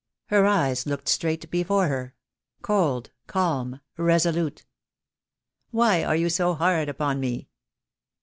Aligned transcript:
Her 0.29 0.47
eyes 0.47 0.87
looked 0.87 1.07
straight 1.07 1.47
before 1.51 1.87
her, 1.87 2.15
cold, 2.63 3.11
calm, 3.27 3.81
resolute. 3.97 4.65
"Why 5.69 6.03
are 6.03 6.15
you 6.15 6.27
so 6.27 6.55
hard 6.55 6.89
upon 6.89 7.19
me?" 7.19 7.49